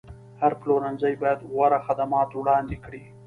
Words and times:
هر 0.41 0.51
پلورنځی 0.61 1.13
باید 1.21 1.39
غوره 1.51 1.79
خدمات 1.87 2.29
وړاندې 2.33 2.77
کړي. 2.83 3.03